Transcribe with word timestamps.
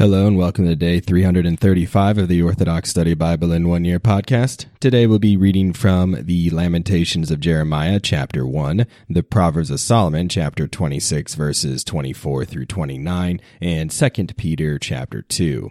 Hello 0.00 0.26
and 0.26 0.38
welcome 0.38 0.64
to 0.64 0.74
day 0.74 0.98
335 0.98 2.16
of 2.16 2.28
the 2.28 2.40
Orthodox 2.40 2.88
Study 2.88 3.12
Bible 3.12 3.52
in 3.52 3.68
One 3.68 3.84
Year 3.84 4.00
podcast. 4.00 4.64
Today 4.80 5.06
we'll 5.06 5.18
be 5.18 5.36
reading 5.36 5.74
from 5.74 6.16
the 6.18 6.48
Lamentations 6.48 7.30
of 7.30 7.38
Jeremiah, 7.38 8.00
chapter 8.00 8.46
1, 8.46 8.86
the 9.10 9.22
Proverbs 9.22 9.70
of 9.70 9.78
Solomon, 9.78 10.30
chapter 10.30 10.66
26, 10.66 11.34
verses 11.34 11.84
24 11.84 12.46
through 12.46 12.64
29, 12.64 13.42
and 13.60 13.90
2 13.90 14.10
Peter, 14.38 14.78
chapter 14.78 15.20
2. 15.20 15.70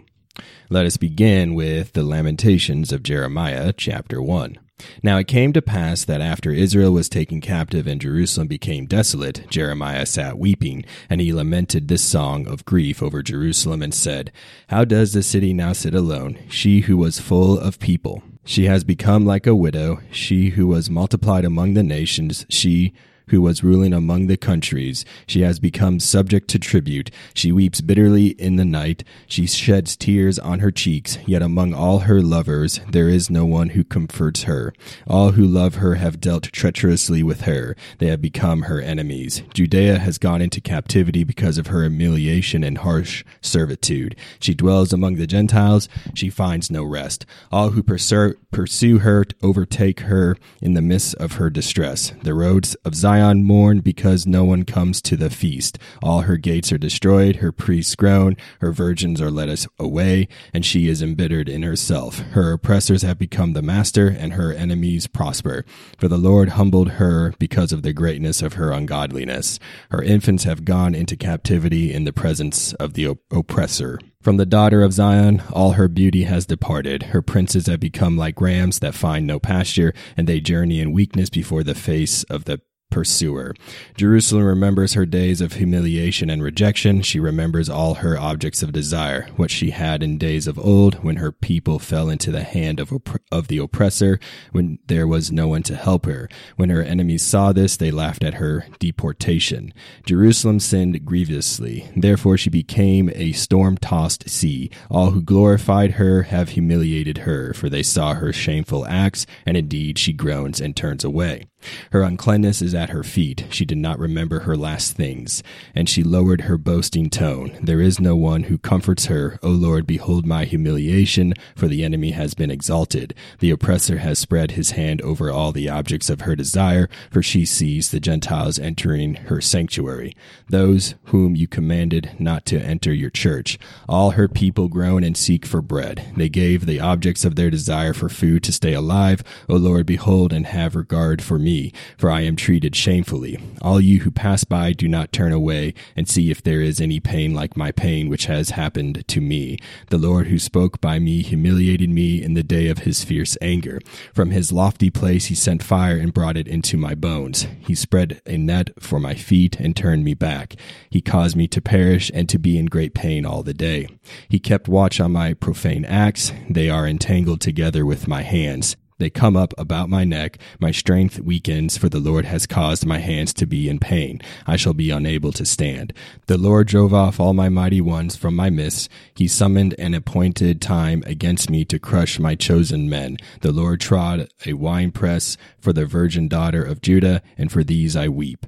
Let 0.68 0.86
us 0.86 0.96
begin 0.96 1.54
with 1.54 1.94
the 1.94 2.04
Lamentations 2.04 2.92
of 2.92 3.02
Jeremiah, 3.02 3.72
chapter 3.72 4.22
1. 4.22 4.60
Now 5.02 5.18
it 5.18 5.26
came 5.26 5.52
to 5.52 5.62
pass 5.62 6.04
that 6.04 6.20
after 6.20 6.50
Israel 6.50 6.92
was 6.92 7.08
taken 7.08 7.40
captive 7.40 7.86
and 7.86 8.00
Jerusalem 8.00 8.48
became 8.48 8.86
desolate, 8.86 9.46
Jeremiah 9.50 10.06
sat 10.06 10.38
weeping, 10.38 10.84
and 11.08 11.20
he 11.20 11.32
lamented 11.32 11.88
this 11.88 12.02
song 12.02 12.46
of 12.46 12.64
grief 12.64 13.02
over 13.02 13.22
Jerusalem 13.22 13.82
and 13.82 13.94
said, 13.94 14.32
How 14.68 14.84
does 14.84 15.12
the 15.12 15.22
city 15.22 15.52
now 15.52 15.72
sit 15.72 15.94
alone, 15.94 16.38
she 16.48 16.80
who 16.80 16.96
was 16.96 17.20
full 17.20 17.58
of 17.58 17.78
people? 17.78 18.22
She 18.44 18.64
has 18.64 18.84
become 18.84 19.24
like 19.24 19.46
a 19.46 19.54
widow, 19.54 20.00
she 20.10 20.50
who 20.50 20.66
was 20.66 20.90
multiplied 20.90 21.44
among 21.44 21.74
the 21.74 21.82
nations, 21.82 22.46
she 22.48 22.92
who 23.30 23.40
was 23.40 23.64
ruling 23.64 23.92
among 23.92 24.26
the 24.26 24.36
countries. 24.36 25.04
She 25.26 25.40
has 25.40 25.58
become 25.58 25.98
subject 26.00 26.48
to 26.48 26.58
tribute. 26.58 27.10
She 27.32 27.52
weeps 27.52 27.80
bitterly 27.80 28.28
in 28.28 28.56
the 28.56 28.64
night. 28.64 29.04
She 29.26 29.46
sheds 29.46 29.96
tears 29.96 30.38
on 30.38 30.58
her 30.58 30.70
cheeks. 30.70 31.18
Yet 31.26 31.42
among 31.42 31.72
all 31.72 32.00
her 32.00 32.20
lovers, 32.20 32.80
there 32.90 33.08
is 33.08 33.30
no 33.30 33.46
one 33.46 33.70
who 33.70 33.84
comforts 33.84 34.42
her. 34.42 34.74
All 35.06 35.32
who 35.32 35.46
love 35.46 35.76
her 35.76 35.94
have 35.94 36.20
dealt 36.20 36.52
treacherously 36.52 37.22
with 37.22 37.42
her. 37.42 37.76
They 37.98 38.08
have 38.08 38.20
become 38.20 38.62
her 38.62 38.80
enemies. 38.80 39.42
Judea 39.54 39.98
has 39.98 40.18
gone 40.18 40.42
into 40.42 40.60
captivity 40.60 41.24
because 41.24 41.56
of 41.56 41.68
her 41.68 41.82
humiliation 41.82 42.64
and 42.64 42.78
harsh 42.78 43.24
servitude. 43.40 44.16
She 44.40 44.54
dwells 44.54 44.92
among 44.92 45.16
the 45.16 45.26
Gentiles. 45.26 45.88
She 46.14 46.30
finds 46.30 46.70
no 46.70 46.82
rest. 46.82 47.24
All 47.52 47.70
who 47.70 47.82
pursue 47.82 48.98
her 48.98 49.24
overtake 49.42 50.00
her 50.00 50.36
in 50.60 50.74
the 50.74 50.82
midst 50.82 51.14
of 51.14 51.32
her 51.32 51.50
distress. 51.50 52.12
The 52.22 52.34
roads 52.34 52.74
of 52.84 52.94
Zion 52.94 53.19
Zion 53.20 53.44
mourn 53.44 53.80
because 53.80 54.26
no 54.26 54.44
one 54.46 54.64
comes 54.64 55.02
to 55.02 55.14
the 55.14 55.28
feast. 55.28 55.78
All 56.02 56.22
her 56.22 56.38
gates 56.38 56.72
are 56.72 56.78
destroyed, 56.78 57.36
her 57.36 57.52
priests 57.52 57.94
groan, 57.94 58.34
her 58.62 58.72
virgins 58.72 59.20
are 59.20 59.30
led 59.30 59.50
away, 59.78 60.26
and 60.54 60.64
she 60.64 60.88
is 60.88 61.02
embittered 61.02 61.46
in 61.46 61.62
herself. 61.62 62.20
Her 62.20 62.52
oppressors 62.52 63.02
have 63.02 63.18
become 63.18 63.52
the 63.52 63.60
master, 63.60 64.08
and 64.08 64.32
her 64.32 64.54
enemies 64.54 65.06
prosper. 65.06 65.66
For 65.98 66.08
the 66.08 66.16
Lord 66.16 66.50
humbled 66.50 66.92
her 66.92 67.34
because 67.38 67.72
of 67.72 67.82
the 67.82 67.92
greatness 67.92 68.40
of 68.40 68.54
her 68.54 68.72
ungodliness. 68.72 69.58
Her 69.90 70.02
infants 70.02 70.44
have 70.44 70.64
gone 70.64 70.94
into 70.94 71.14
captivity 71.14 71.92
in 71.92 72.04
the 72.04 72.14
presence 72.14 72.72
of 72.74 72.94
the 72.94 73.06
op- 73.06 73.18
oppressor. 73.30 73.98
From 74.22 74.38
the 74.38 74.46
daughter 74.46 74.82
of 74.82 74.94
Zion, 74.94 75.42
all 75.52 75.72
her 75.72 75.88
beauty 75.88 76.24
has 76.24 76.46
departed. 76.46 77.04
Her 77.04 77.22
princes 77.22 77.66
have 77.66 77.80
become 77.80 78.16
like 78.16 78.40
rams 78.40 78.78
that 78.78 78.94
find 78.94 79.26
no 79.26 79.38
pasture, 79.38 79.92
and 80.16 80.26
they 80.26 80.40
journey 80.40 80.80
in 80.80 80.92
weakness 80.92 81.30
before 81.30 81.62
the 81.62 81.74
face 81.74 82.22
of 82.24 82.44
the 82.44 82.60
pursuer. 82.90 83.54
Jerusalem 83.96 84.44
remembers 84.44 84.94
her 84.94 85.06
days 85.06 85.40
of 85.40 85.54
humiliation 85.54 86.28
and 86.28 86.42
rejection. 86.42 87.02
She 87.02 87.20
remembers 87.20 87.68
all 87.68 87.94
her 87.94 88.18
objects 88.18 88.62
of 88.62 88.72
desire, 88.72 89.28
what 89.36 89.50
she 89.50 89.70
had 89.70 90.02
in 90.02 90.18
days 90.18 90.46
of 90.46 90.58
old, 90.58 91.02
when 91.04 91.16
her 91.16 91.32
people 91.32 91.78
fell 91.78 92.10
into 92.10 92.30
the 92.30 92.42
hand 92.42 92.80
of, 92.80 92.92
opp- 92.92 93.20
of 93.30 93.48
the 93.48 93.58
oppressor, 93.58 94.18
when 94.52 94.78
there 94.86 95.06
was 95.06 95.32
no 95.32 95.48
one 95.48 95.62
to 95.62 95.76
help 95.76 96.06
her. 96.06 96.28
When 96.56 96.70
her 96.70 96.82
enemies 96.82 97.22
saw 97.22 97.52
this, 97.52 97.76
they 97.76 97.90
laughed 97.90 98.24
at 98.24 98.34
her 98.34 98.66
deportation. 98.78 99.72
Jerusalem 100.04 100.60
sinned 100.60 101.04
grievously. 101.04 101.88
Therefore 101.96 102.36
she 102.36 102.50
became 102.50 103.10
a 103.14 103.32
storm-tossed 103.32 104.28
sea. 104.28 104.70
All 104.90 105.10
who 105.10 105.22
glorified 105.22 105.92
her 105.92 106.22
have 106.24 106.50
humiliated 106.50 107.18
her, 107.18 107.54
for 107.54 107.68
they 107.68 107.82
saw 107.82 108.14
her 108.14 108.32
shameful 108.32 108.86
acts, 108.86 109.26
and 109.46 109.56
indeed 109.56 109.98
she 109.98 110.12
groans 110.12 110.60
and 110.60 110.76
turns 110.76 111.04
away. 111.04 111.46
Her 111.92 112.02
uncleanness 112.02 112.62
is 112.62 112.74
at 112.74 112.90
her 112.90 113.02
feet. 113.02 113.44
She 113.50 113.64
did 113.64 113.78
not 113.78 113.98
remember 113.98 114.40
her 114.40 114.56
last 114.56 114.92
things, 114.92 115.42
and 115.74 115.88
she 115.88 116.02
lowered 116.02 116.42
her 116.42 116.56
boasting 116.56 117.10
tone. 117.10 117.58
There 117.62 117.80
is 117.80 118.00
no 118.00 118.16
one 118.16 118.44
who 118.44 118.58
comforts 118.58 119.06
her. 119.06 119.38
O 119.42 119.50
Lord, 119.50 119.86
behold 119.86 120.24
my 120.24 120.44
humiliation, 120.44 121.34
for 121.56 121.68
the 121.68 121.84
enemy 121.84 122.12
has 122.12 122.34
been 122.34 122.50
exalted. 122.50 123.14
The 123.40 123.50
oppressor 123.50 123.98
has 123.98 124.18
spread 124.18 124.52
his 124.52 124.72
hand 124.72 125.02
over 125.02 125.30
all 125.30 125.52
the 125.52 125.68
objects 125.68 126.08
of 126.08 126.22
her 126.22 126.36
desire, 126.36 126.88
for 127.10 127.22
she 127.22 127.44
sees 127.44 127.90
the 127.90 128.00
Gentiles 128.00 128.58
entering 128.58 129.14
her 129.14 129.40
sanctuary, 129.40 130.16
those 130.48 130.94
whom 131.04 131.36
you 131.36 131.46
commanded 131.46 132.12
not 132.18 132.46
to 132.46 132.60
enter 132.60 132.92
your 132.92 133.10
church. 133.10 133.58
All 133.88 134.12
her 134.12 134.28
people 134.28 134.68
groan 134.68 135.04
and 135.04 135.16
seek 135.16 135.44
for 135.44 135.60
bread. 135.60 136.12
They 136.16 136.28
gave 136.28 136.66
the 136.66 136.80
objects 136.80 137.24
of 137.24 137.36
their 137.36 137.50
desire 137.50 137.92
for 137.92 138.08
food 138.08 138.42
to 138.44 138.52
stay 138.52 138.72
alive. 138.72 139.22
O 139.48 139.56
Lord, 139.56 139.86
behold 139.86 140.32
and 140.32 140.46
have 140.46 140.74
regard 140.74 141.20
for 141.20 141.38
me 141.38 141.49
me, 141.50 141.72
for 141.98 142.10
I 142.10 142.20
am 142.20 142.36
treated 142.36 142.76
shamefully. 142.76 143.36
All 143.60 143.80
you 143.80 144.00
who 144.00 144.12
pass 144.12 144.44
by 144.44 144.72
do 144.72 144.86
not 144.86 145.12
turn 145.12 145.32
away 145.32 145.74
and 145.96 146.08
see 146.08 146.30
if 146.30 146.40
there 146.42 146.60
is 146.60 146.80
any 146.80 147.00
pain 147.00 147.34
like 147.34 147.56
my 147.56 147.72
pain 147.72 148.08
which 148.08 148.26
has 148.26 148.50
happened 148.50 149.04
to 149.08 149.20
me. 149.20 149.58
The 149.88 149.98
Lord 149.98 150.28
who 150.28 150.38
spoke 150.38 150.80
by 150.80 151.00
me 151.00 151.22
humiliated 151.22 151.90
me 151.90 152.22
in 152.22 152.34
the 152.34 152.44
day 152.44 152.68
of 152.68 152.78
his 152.80 153.02
fierce 153.02 153.36
anger. 153.42 153.80
From 154.14 154.30
his 154.30 154.52
lofty 154.52 154.90
place 154.90 155.26
he 155.26 155.34
sent 155.34 155.64
fire 155.64 155.96
and 155.96 156.14
brought 156.14 156.36
it 156.36 156.46
into 156.46 156.76
my 156.76 156.94
bones. 156.94 157.48
He 157.58 157.74
spread 157.74 158.20
a 158.26 158.36
net 158.36 158.70
for 158.78 159.00
my 159.00 159.14
feet 159.14 159.58
and 159.58 159.74
turned 159.74 160.04
me 160.04 160.14
back. 160.14 160.54
He 160.88 161.00
caused 161.00 161.36
me 161.36 161.48
to 161.48 161.60
perish 161.60 162.12
and 162.14 162.28
to 162.28 162.38
be 162.38 162.58
in 162.58 162.66
great 162.66 162.94
pain 162.94 163.26
all 163.26 163.42
the 163.42 163.54
day. 163.54 163.88
He 164.28 164.38
kept 164.38 164.68
watch 164.68 165.00
on 165.00 165.10
my 165.12 165.34
profane 165.34 165.84
acts. 165.84 166.32
They 166.48 166.70
are 166.70 166.86
entangled 166.86 167.40
together 167.40 167.84
with 167.84 168.06
my 168.06 168.22
hands. 168.22 168.76
They 169.00 169.10
come 169.10 169.34
up 169.34 169.54
about 169.56 169.88
my 169.88 170.04
neck. 170.04 170.38
My 170.60 170.70
strength 170.70 171.18
weakens, 171.18 171.78
for 171.78 171.88
the 171.88 171.98
Lord 171.98 172.26
has 172.26 172.46
caused 172.46 172.84
my 172.84 172.98
hands 172.98 173.32
to 173.34 173.46
be 173.46 173.66
in 173.66 173.78
pain. 173.78 174.20
I 174.46 174.56
shall 174.56 174.74
be 174.74 174.90
unable 174.90 175.32
to 175.32 175.46
stand. 175.46 175.94
The 176.26 176.36
Lord 176.36 176.68
drove 176.68 176.92
off 176.92 177.18
all 177.18 177.32
my 177.32 177.48
mighty 177.48 177.80
ones 177.80 178.14
from 178.14 178.36
my 178.36 178.50
midst. 178.50 178.90
He 179.14 179.26
summoned 179.26 179.74
an 179.78 179.94
appointed 179.94 180.60
time 180.60 181.02
against 181.06 181.48
me 181.48 181.64
to 181.64 181.78
crush 181.78 182.18
my 182.18 182.34
chosen 182.34 182.90
men. 182.90 183.16
The 183.40 183.52
Lord 183.52 183.80
trod 183.80 184.28
a 184.44 184.52
winepress 184.52 185.38
for 185.58 185.72
the 185.72 185.86
virgin 185.86 186.28
daughter 186.28 186.62
of 186.62 186.82
Judah, 186.82 187.22
and 187.38 187.50
for 187.50 187.64
these 187.64 187.96
I 187.96 188.08
weep. 188.08 188.44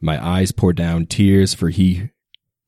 My 0.00 0.24
eyes 0.24 0.52
pour 0.52 0.72
down 0.72 1.06
tears, 1.06 1.52
for 1.52 1.70
he 1.70 2.10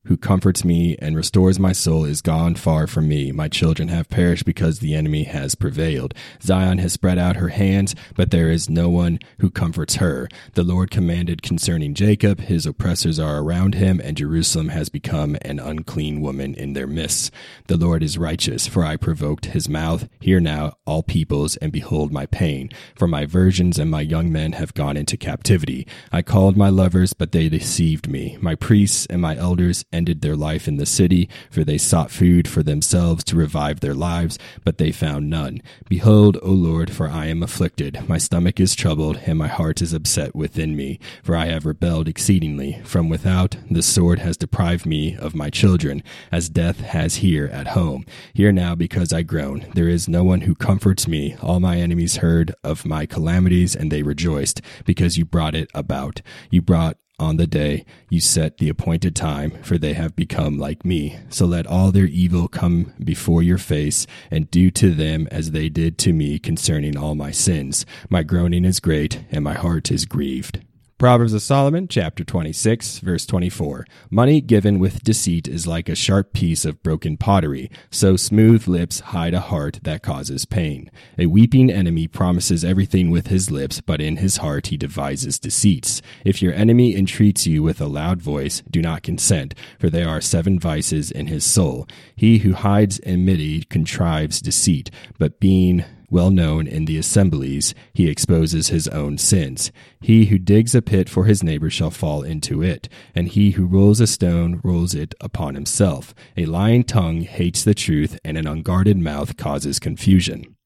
who 0.07 0.17
comforts 0.17 0.63
me 0.63 0.95
and 0.99 1.15
restores 1.15 1.59
my 1.59 1.71
soul 1.71 2.05
is 2.05 2.21
gone 2.21 2.55
far 2.55 2.87
from 2.87 3.07
me. 3.07 3.31
My 3.31 3.47
children 3.47 3.89
have 3.89 4.09
perished 4.09 4.45
because 4.45 4.79
the 4.79 4.95
enemy 4.95 5.23
has 5.23 5.55
prevailed. 5.55 6.13
Zion 6.41 6.77
has 6.77 6.93
spread 6.93 7.17
out 7.17 7.35
her 7.35 7.49
hands, 7.49 7.93
but 8.15 8.31
there 8.31 8.49
is 8.49 8.69
no 8.69 8.89
one 8.89 9.19
who 9.39 9.49
comforts 9.49 9.95
her. 9.95 10.27
The 10.53 10.63
Lord 10.63 10.91
commanded 10.91 11.41
concerning 11.41 11.93
Jacob, 11.93 12.39
his 12.41 12.65
oppressors 12.65 13.19
are 13.19 13.39
around 13.39 13.75
him, 13.75 13.99
and 14.03 14.17
Jerusalem 14.17 14.69
has 14.69 14.89
become 14.89 15.37
an 15.41 15.59
unclean 15.59 16.21
woman 16.21 16.55
in 16.55 16.73
their 16.73 16.87
midst. 16.87 17.31
The 17.67 17.77
Lord 17.77 18.01
is 18.01 18.17
righteous, 18.17 18.65
for 18.65 18.83
I 18.83 18.95
provoked 18.95 19.47
his 19.47 19.67
mouth. 19.67 20.07
Hear 20.19 20.39
now, 20.39 20.73
all 20.85 21.03
peoples, 21.03 21.57
and 21.57 21.71
behold 21.71 22.11
my 22.11 22.25
pain. 22.25 22.69
For 22.95 23.07
my 23.07 23.25
virgins 23.25 23.77
and 23.77 23.91
my 23.91 24.01
young 24.01 24.31
men 24.31 24.53
have 24.53 24.73
gone 24.73 24.95
into 24.95 25.17
captivity. 25.17 25.85
I 26.11 26.21
called 26.21 26.55
my 26.55 26.69
lovers, 26.69 27.13
but 27.13 27.33
they 27.33 27.49
deceived 27.49 28.07
me. 28.07 28.37
My 28.39 28.55
priests 28.55 29.05
and 29.07 29.21
my 29.21 29.35
elders 29.35 29.83
ended 29.97 30.21
their 30.21 30.35
life 30.35 30.67
in 30.67 30.77
the 30.77 30.85
city, 30.85 31.27
for 31.49 31.63
they 31.63 31.77
sought 31.77 32.11
food 32.11 32.47
for 32.47 32.63
themselves 32.63 33.23
to 33.25 33.35
revive 33.35 33.79
their 33.79 33.93
lives, 33.93 34.37
but 34.63 34.77
they 34.77 34.91
found 34.91 35.29
none. 35.29 35.61
Behold, 35.89 36.37
O 36.41 36.51
Lord, 36.51 36.91
for 36.91 37.09
I 37.09 37.25
am 37.25 37.43
afflicted. 37.43 38.07
My 38.07 38.19
stomach 38.19 38.59
is 38.59 38.75
troubled, 38.75 39.17
and 39.25 39.37
my 39.37 39.47
heart 39.47 39.81
is 39.81 39.93
upset 39.93 40.35
within 40.35 40.75
me, 40.75 40.99
for 41.23 41.35
I 41.35 41.47
have 41.47 41.65
rebelled 41.65 42.07
exceedingly. 42.07 42.79
From 42.83 43.09
without, 43.09 43.57
the 43.69 43.81
sword 43.81 44.19
has 44.19 44.37
deprived 44.37 44.85
me 44.85 45.17
of 45.17 45.35
my 45.35 45.49
children, 45.49 46.03
as 46.31 46.47
death 46.47 46.79
has 46.81 47.17
here 47.17 47.47
at 47.51 47.69
home. 47.69 48.05
Hear 48.33 48.51
now, 48.51 48.75
because 48.75 49.11
I 49.11 49.23
groan. 49.23 49.65
There 49.73 49.89
is 49.89 50.07
no 50.07 50.23
one 50.23 50.41
who 50.41 50.53
comforts 50.53 51.07
me. 51.07 51.35
All 51.41 51.59
my 51.59 51.77
enemies 51.77 52.17
heard 52.17 52.53
of 52.63 52.85
my 52.85 53.07
calamities, 53.07 53.75
and 53.75 53.91
they 53.91 54.03
rejoiced, 54.03 54.61
because 54.85 55.17
you 55.17 55.25
brought 55.25 55.55
it 55.55 55.69
about. 55.73 56.21
You 56.51 56.61
brought 56.61 56.97
on 57.19 57.37
the 57.37 57.47
day 57.47 57.83
you 58.09 58.19
set 58.19 58.57
the 58.57 58.69
appointed 58.69 59.15
time, 59.15 59.51
for 59.63 59.77
they 59.77 59.93
have 59.93 60.15
become 60.15 60.57
like 60.57 60.85
me. 60.85 61.17
So 61.29 61.45
let 61.45 61.65
all 61.65 61.91
their 61.91 62.05
evil 62.05 62.47
come 62.47 62.93
before 63.03 63.41
your 63.41 63.57
face, 63.57 64.05
and 64.29 64.51
do 64.51 64.69
to 64.71 64.93
them 64.93 65.27
as 65.31 65.51
they 65.51 65.69
did 65.69 65.97
to 65.99 66.13
me 66.13 66.37
concerning 66.37 66.95
all 66.95 67.15
my 67.15 67.31
sins. 67.31 67.85
My 68.09 68.23
groaning 68.23 68.65
is 68.65 68.79
great, 68.79 69.23
and 69.31 69.43
my 69.43 69.53
heart 69.53 69.91
is 69.91 70.05
grieved. 70.05 70.61
Proverbs 70.97 71.33
of 71.33 71.43
Solomon, 71.43 71.87
chapter 71.87 72.23
26, 72.23 73.01
verse 73.01 73.27
24. 73.27 73.85
Money 74.09 74.41
given 74.41 74.79
with 74.79 75.03
deceit 75.03 75.47
is 75.47 75.67
like 75.67 75.89
a 75.89 75.95
sharp 75.95 76.33
piece 76.33 76.65
of 76.65 76.81
broken 76.81 77.17
pottery, 77.17 77.69
so 77.91 78.15
smooth 78.15 78.67
lips 78.67 79.01
hide 79.01 79.35
a 79.35 79.39
heart 79.39 79.79
that 79.83 80.01
causes 80.01 80.45
pain. 80.45 80.89
A 81.19 81.27
weeping 81.27 81.69
enemy 81.69 82.07
promises 82.07 82.65
everything 82.65 83.11
with 83.11 83.27
his 83.27 83.51
lips, 83.51 83.79
but 83.79 84.01
in 84.01 84.17
his 84.17 84.37
heart 84.37 84.67
he 84.67 84.77
devises 84.77 85.37
deceits. 85.37 86.01
If 86.25 86.41
your 86.41 86.53
enemy 86.53 86.95
entreats 86.95 87.45
you 87.45 87.61
with 87.61 87.79
a 87.79 87.85
loud 87.85 88.19
voice, 88.19 88.63
do 88.67 88.81
not 88.81 89.03
consent, 89.03 89.53
for 89.79 89.91
there 89.91 90.09
are 90.09 90.19
seven 90.19 90.59
vices 90.59 91.11
in 91.11 91.27
his 91.27 91.45
soul. 91.45 91.87
He 92.15 92.39
who 92.39 92.53
hides 92.53 92.99
enmity 93.03 93.65
contrives 93.65 94.41
deceit, 94.41 94.89
but 95.19 95.39
being 95.39 95.85
well 96.09 96.31
known 96.31 96.67
in 96.67 96.85
the 96.85 96.97
assemblies, 96.97 97.73
he 97.93 98.09
exposes 98.09 98.67
his 98.67 98.87
own 98.89 99.17
sins. 99.17 99.71
He 100.01 100.25
who 100.25 100.37
digs 100.37 100.75
a 100.75 100.81
pit 100.81 101.07
for 101.07 101.25
his 101.25 101.43
neighbor 101.43 101.69
shall 101.69 101.91
fall 101.91 102.23
into 102.23 102.61
it, 102.61 102.89
and 103.15 103.27
he 103.27 103.51
who 103.51 103.65
rolls 103.65 103.99
a 103.99 104.07
stone 104.07 104.59
rolls 104.63 104.93
it 104.93 105.15
upon 105.21 105.55
himself. 105.55 106.13
A 106.35 106.45
lying 106.45 106.83
tongue 106.83 107.21
hates 107.21 107.63
the 107.63 107.75
truth, 107.75 108.19
and 108.25 108.37
an 108.37 108.47
unguarded 108.47 108.97
mouth 108.97 109.37
causes 109.37 109.79
confusion. 109.79 110.56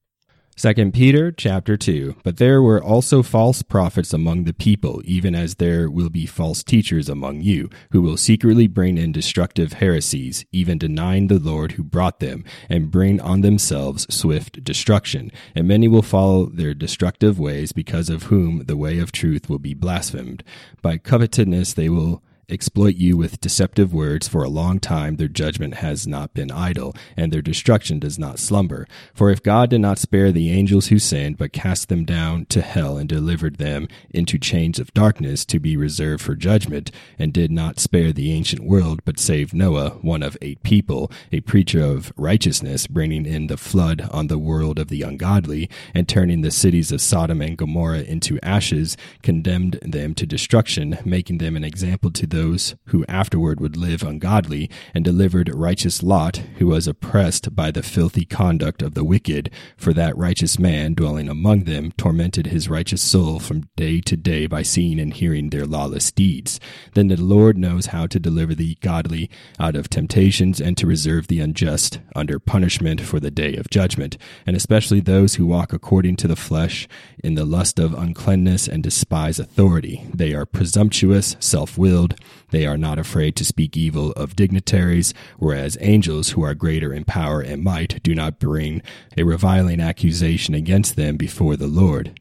Second 0.54 0.92
Peter 0.92 1.32
chapter 1.32 1.78
2 1.78 2.16
But 2.22 2.36
there 2.36 2.60
were 2.60 2.82
also 2.82 3.22
false 3.22 3.62
prophets 3.62 4.12
among 4.12 4.44
the 4.44 4.52
people 4.52 5.00
even 5.06 5.34
as 5.34 5.54
there 5.54 5.90
will 5.90 6.10
be 6.10 6.26
false 6.26 6.62
teachers 6.62 7.08
among 7.08 7.40
you 7.40 7.70
who 7.90 8.02
will 8.02 8.18
secretly 8.18 8.66
bring 8.66 8.98
in 8.98 9.12
destructive 9.12 9.74
heresies 9.74 10.44
even 10.52 10.76
denying 10.76 11.28
the 11.28 11.38
Lord 11.38 11.72
who 11.72 11.82
brought 11.82 12.20
them 12.20 12.44
and 12.68 12.90
bring 12.90 13.18
on 13.18 13.40
themselves 13.40 14.06
swift 14.14 14.62
destruction. 14.62 15.32
And 15.54 15.66
many 15.66 15.88
will 15.88 16.02
follow 16.02 16.46
their 16.46 16.74
destructive 16.74 17.38
ways 17.38 17.72
because 17.72 18.10
of 18.10 18.24
whom 18.24 18.64
the 18.66 18.76
way 18.76 18.98
of 18.98 19.10
truth 19.10 19.48
will 19.48 19.58
be 19.58 19.74
blasphemed. 19.74 20.44
By 20.82 20.98
covetousness 20.98 21.72
they 21.72 21.88
will 21.88 22.22
exploit 22.52 22.96
you 22.96 23.16
with 23.16 23.40
deceptive 23.40 23.94
words 23.94 24.28
for 24.28 24.44
a 24.44 24.48
long 24.48 24.78
time, 24.78 25.16
their 25.16 25.26
judgment 25.26 25.76
has 25.76 26.06
not 26.06 26.34
been 26.34 26.50
idle, 26.50 26.94
and 27.16 27.32
their 27.32 27.42
destruction 27.42 27.98
does 27.98 28.18
not 28.18 28.38
slumber. 28.38 28.86
For 29.14 29.30
if 29.30 29.42
God 29.42 29.70
did 29.70 29.80
not 29.80 29.98
spare 29.98 30.30
the 30.30 30.50
angels 30.50 30.88
who 30.88 30.98
sinned, 30.98 31.38
but 31.38 31.52
cast 31.52 31.88
them 31.88 32.04
down 32.04 32.44
to 32.46 32.60
hell 32.60 32.98
and 32.98 33.08
delivered 33.08 33.56
them 33.56 33.88
into 34.10 34.38
chains 34.38 34.78
of 34.78 34.92
darkness 34.92 35.44
to 35.46 35.58
be 35.58 35.76
reserved 35.76 36.22
for 36.22 36.34
judgment, 36.34 36.90
and 37.18 37.32
did 37.32 37.50
not 37.50 37.80
spare 37.80 38.12
the 38.12 38.32
ancient 38.32 38.62
world, 38.62 39.00
but 39.04 39.18
saved 39.18 39.54
Noah, 39.54 39.90
one 40.02 40.22
of 40.22 40.36
eight 40.42 40.62
people, 40.62 41.10
a 41.32 41.40
preacher 41.40 41.82
of 41.82 42.12
righteousness, 42.16 42.86
bringing 42.86 43.24
in 43.24 43.46
the 43.46 43.56
flood 43.56 44.08
on 44.12 44.26
the 44.26 44.38
world 44.38 44.78
of 44.78 44.88
the 44.88 45.02
ungodly, 45.02 45.70
and 45.94 46.08
turning 46.08 46.42
the 46.42 46.50
cities 46.50 46.92
of 46.92 47.00
Sodom 47.00 47.40
and 47.40 47.56
Gomorrah 47.56 48.02
into 48.02 48.38
ashes, 48.42 48.96
condemned 49.22 49.78
them 49.82 50.14
to 50.14 50.26
destruction, 50.26 50.98
making 51.04 51.38
them 51.38 51.56
an 51.56 51.64
example 51.64 52.10
to 52.10 52.26
those 52.26 52.41
those 52.42 52.74
who 52.86 53.04
afterward 53.08 53.60
would 53.60 53.76
live 53.76 54.02
ungodly, 54.02 54.68
and 54.94 55.04
delivered 55.04 55.54
righteous 55.54 56.02
Lot, 56.02 56.38
who 56.58 56.66
was 56.66 56.88
oppressed 56.88 57.54
by 57.54 57.70
the 57.70 57.84
filthy 57.84 58.24
conduct 58.24 58.82
of 58.82 58.94
the 58.94 59.04
wicked, 59.04 59.48
for 59.76 59.92
that 59.92 60.16
righteous 60.16 60.58
man 60.58 60.94
dwelling 60.94 61.28
among 61.28 61.64
them 61.64 61.92
tormented 61.96 62.46
his 62.46 62.68
righteous 62.68 63.00
soul 63.00 63.38
from 63.38 63.68
day 63.76 64.00
to 64.00 64.16
day 64.16 64.46
by 64.46 64.62
seeing 64.62 64.98
and 64.98 65.14
hearing 65.14 65.50
their 65.50 65.64
lawless 65.64 66.10
deeds. 66.10 66.58
Then 66.94 67.06
the 67.06 67.16
Lord 67.16 67.56
knows 67.56 67.86
how 67.86 68.08
to 68.08 68.18
deliver 68.18 68.56
the 68.56 68.76
godly 68.80 69.30
out 69.60 69.76
of 69.76 69.88
temptations 69.88 70.60
and 70.60 70.76
to 70.78 70.86
reserve 70.86 71.28
the 71.28 71.38
unjust 71.38 72.00
under 72.16 72.40
punishment 72.40 73.00
for 73.02 73.20
the 73.20 73.30
day 73.30 73.54
of 73.54 73.70
judgment, 73.70 74.18
and 74.46 74.56
especially 74.56 75.00
those 75.00 75.36
who 75.36 75.46
walk 75.46 75.72
according 75.72 76.16
to 76.16 76.28
the 76.28 76.34
flesh 76.34 76.88
in 77.22 77.36
the 77.36 77.44
lust 77.44 77.78
of 77.78 77.94
uncleanness 77.94 78.66
and 78.66 78.82
despise 78.82 79.38
authority. 79.38 80.04
They 80.12 80.34
are 80.34 80.44
presumptuous, 80.44 81.36
self 81.38 81.78
willed, 81.78 82.16
they 82.50 82.66
are 82.66 82.78
not 82.78 82.98
afraid 82.98 83.36
to 83.36 83.44
speak 83.44 83.76
evil 83.76 84.12
of 84.12 84.36
dignitaries, 84.36 85.14
whereas 85.38 85.78
angels 85.80 86.30
who 86.30 86.42
are 86.42 86.54
greater 86.54 86.92
in 86.92 87.04
power 87.04 87.40
and 87.40 87.62
might 87.62 88.02
do 88.02 88.14
not 88.14 88.38
bring 88.38 88.82
a 89.16 89.24
reviling 89.24 89.80
accusation 89.80 90.54
against 90.54 90.96
them 90.96 91.16
before 91.16 91.56
the 91.56 91.66
Lord. 91.66 92.20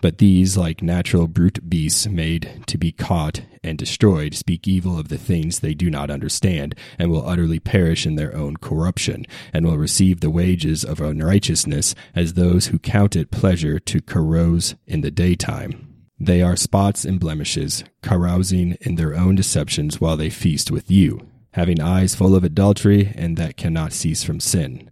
But 0.00 0.18
these, 0.18 0.56
like 0.56 0.82
natural 0.82 1.28
brute 1.28 1.70
beasts 1.70 2.06
made 2.06 2.64
to 2.66 2.76
be 2.76 2.92
caught 2.92 3.42
and 3.62 3.78
destroyed, 3.78 4.34
speak 4.34 4.68
evil 4.68 4.98
of 4.98 5.08
the 5.08 5.16
things 5.16 5.60
they 5.60 5.72
do 5.72 5.88
not 5.88 6.10
understand, 6.10 6.74
and 6.98 7.10
will 7.10 7.26
utterly 7.26 7.58
perish 7.58 8.04
in 8.04 8.16
their 8.16 8.36
own 8.36 8.58
corruption, 8.58 9.24
and 9.52 9.64
will 9.64 9.78
receive 9.78 10.20
the 10.20 10.28
wages 10.28 10.84
of 10.84 11.00
unrighteousness 11.00 11.94
as 12.14 12.34
those 12.34 12.66
who 12.66 12.78
count 12.78 13.16
it 13.16 13.30
pleasure 13.30 13.78
to 13.78 14.02
carouse 14.02 14.74
in 14.86 15.00
the 15.00 15.10
daytime. 15.10 15.93
They 16.24 16.40
are 16.40 16.56
spots 16.56 17.04
and 17.04 17.20
blemishes, 17.20 17.84
carousing 18.02 18.78
in 18.80 18.94
their 18.94 19.14
own 19.14 19.34
deceptions 19.34 20.00
while 20.00 20.16
they 20.16 20.30
feast 20.30 20.70
with 20.70 20.90
you, 20.90 21.28
having 21.52 21.82
eyes 21.82 22.14
full 22.14 22.34
of 22.34 22.42
adultery 22.42 23.12
and 23.14 23.36
that 23.36 23.58
cannot 23.58 23.92
cease 23.92 24.24
from 24.24 24.40
sin 24.40 24.90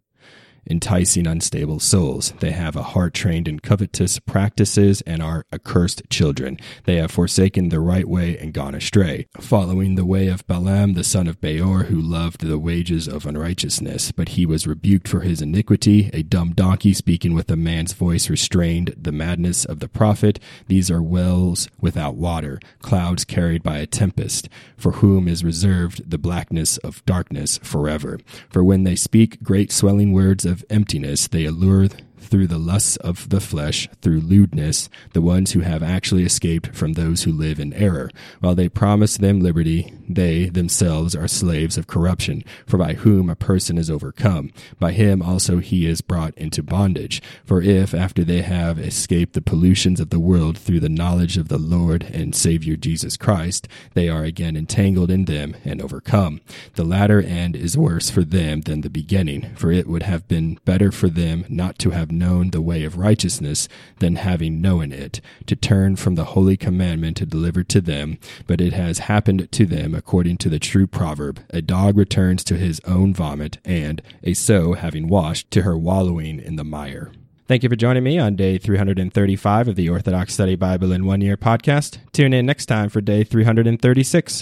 enticing 0.69 1.27
unstable 1.27 1.81
souls. 1.81 2.33
They 2.41 2.53
have 2.53 2.77
a 2.77 2.83
heart 2.83 3.15
trained 3.15 3.49
in 3.49 3.61
covetous 3.61 4.19
practices 4.19 5.03
and 5.03 5.23
are 5.23 5.45
accursed 5.53 6.03
children. 6.11 6.59
They 6.85 6.97
have 6.97 7.11
forsaken 7.11 7.69
the 7.69 7.81
right 7.81 8.09
way 8.09 8.39
and 8.39 8.53
gone 8.53 8.75
astray, 8.75 9.27
following 9.41 9.95
the 9.95 10.05
way 10.05 10.29
of 10.29 10.47
Balaam 10.47 10.95
the 10.95 11.05
son 11.05 11.27
of 11.27 11.41
Beor, 11.41 11.85
who 11.85 12.01
loved 12.01 12.47
the 12.47 12.59
wages 12.59 13.09
of 13.09 13.27
unrighteousness. 13.27 14.13
But 14.13 14.31
he 14.31 14.47
was 14.47 14.67
rebuked 14.67 15.09
for 15.09 15.21
his 15.21 15.43
iniquity. 15.43 16.11
A 16.13 16.23
dumb 16.23 16.53
donkey 16.53 16.95
speaking 16.95 17.35
with 17.35 17.51
a 17.51 17.57
man's 17.57 17.93
voice 17.93 18.31
restrained 18.31 18.95
the 18.97 19.13
madness 19.13 19.65
of 19.65 19.81
the 19.81 19.89
prophet. 19.89 20.39
These 20.69 20.91
are 20.91 21.03
wells 21.03 21.69
without 21.81 22.15
water, 22.15 22.61
clouds 22.81 23.25
carried 23.25 23.63
by 23.63 23.79
a 23.79 23.87
tempest, 23.87 24.49
for 24.77 24.93
whom 24.93 25.29
is 25.29 25.45
reserved 25.45 26.09
the 26.09 26.19
blackness 26.19 26.79
of 26.79 27.05
darkness 27.05 27.59
forever. 27.63 28.19
For 28.49 28.63
when 28.63 28.85
they 28.85 28.97
speak 28.97 29.43
great 29.43 29.73
swelling 29.73 30.13
words 30.13 30.45
of 30.53 30.65
emptiness, 30.71 31.27
they 31.27 31.45
allure 31.45 31.89
through 31.89 32.47
the 32.47 32.59
lusts 32.59 32.97
of 32.97 33.29
the 33.31 33.41
flesh, 33.41 33.89
through 34.01 34.21
lewdness, 34.21 34.89
the 35.13 35.21
ones 35.21 35.53
who 35.53 35.61
have 35.61 35.83
actually 35.83 36.23
escaped 36.23 36.75
from 36.75 36.93
those 36.93 37.25
who 37.25 37.33
live 37.33 37.59
in 37.59 37.73
error. 37.73 38.11
While 38.41 38.55
they 38.55 38.69
promise 38.69 39.17
them 39.17 39.41
liberty, 39.41 39.93
they 40.15 40.47
themselves 40.47 41.17
are 41.17 41.29
slaves 41.29 41.79
of 41.79 41.87
corruption, 41.87 42.45
for 42.67 42.77
by 42.77 42.95
whom 42.95 43.31
a 43.31 43.37
person 43.37 43.79
is 43.79 43.91
overcome, 43.91 44.53
by 44.79 44.93
him 44.93 45.23
also 45.23 45.59
he 45.59 45.87
is 45.87 46.01
brought 46.01 46.37
into 46.37 46.63
bondage. 46.63 47.23
For 47.45 47.63
if, 47.63 47.95
after 47.95 48.25
they 48.25 48.43
have 48.43 48.79
escaped 48.79 49.33
the 49.33 49.41
pollutions 49.41 50.01
of 50.01 50.11
the 50.11 50.21
world 50.21 50.59
through 50.59 50.81
the 50.81 50.89
knowledge 50.89 51.37
of 51.37 51.49
the 51.49 51.59
Lord 51.59 52.03
and 52.05 52.35
Savior 52.35 52.77
Jesus 52.77 53.17
Christ, 53.17 53.67
they 53.95 54.09
are 54.09 54.25
again 54.25 54.57
entangled 54.57 55.11
in 55.11 55.25
them 55.25 55.57
and 55.65 55.81
overcome, 55.81 56.41
the 56.75 56.85
latter 56.85 57.21
end 57.21 57.57
is 57.57 57.77
worse 57.77 58.11
for 58.11 58.23
them 58.23 58.63
than 58.63 58.83
the 58.83 58.91
beginning, 58.91 59.55
for 59.55 59.73
it 59.73 59.87
would 59.87 60.03
have 60.03 60.29
been 60.29 60.59
better 60.65 60.93
for 60.93 61.09
them 61.09 61.45
not 61.49 61.79
to 61.79 61.91
have 61.91 62.13
known 62.13 62.51
the 62.51 62.61
way 62.61 62.85
of 62.85 62.99
righteousness 62.99 63.69
than 63.99 64.17
having 64.17 64.61
known 64.61 64.93
it, 64.93 65.21
to 65.47 65.57
turn 65.57 65.97
from 65.97 66.15
the 66.15 66.25
holy 66.25 66.57
commandment 66.57 67.29
delivered 67.29 67.69
to 67.71 67.81
them. 67.81 68.19
But 68.47 68.61
it 68.61 68.73
has 68.73 69.01
happened 69.01 69.51
to 69.53 69.67
them 69.67 69.95
according 70.05 70.37
to 70.37 70.49
the 70.49 70.59
true 70.59 70.89
proverb 70.89 71.39
A 71.51 71.63
dog 71.63 71.97
returns 71.97 72.43
to 72.45 72.57
his 72.57 72.81
own 72.85 73.15
vomit, 73.15 73.59
and 73.65 74.03
a 74.25 74.35
sow 74.35 74.73
having 74.73 75.07
washed 75.07 75.49
to 75.53 75.63
her 75.63 75.79
wallowing 75.79 76.41
in 76.41 76.57
the 76.57 76.65
mire. 76.65 77.13
Thank 77.47 77.63
you 77.63 77.69
for 77.69 77.77
joining 77.77 78.03
me 78.03 78.19
on 78.19 78.35
day 78.35 78.59
335 78.59 79.69
of 79.69 79.77
the 79.77 79.89
Orthodox 79.89 80.35
Study 80.35 80.57
Bible 80.57 80.91
in 80.91 81.07
One 81.07 81.21
Year 81.21 81.37
podcast. 81.37 81.99
Tune 82.11 82.33
in 82.33 82.47
next 82.47 82.67
time 82.67 82.89
for 82.89 83.01
day 83.01 83.23
336. 83.23 84.33